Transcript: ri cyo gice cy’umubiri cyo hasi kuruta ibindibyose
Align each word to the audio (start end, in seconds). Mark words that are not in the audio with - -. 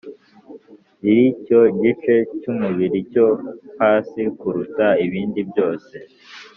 ri 1.05 1.21
cyo 1.45 1.61
gice 1.81 2.13
cy’umubiri 2.39 2.97
cyo 3.11 3.25
hasi 3.79 4.21
kuruta 4.39 4.87
ibindibyose 5.05 5.95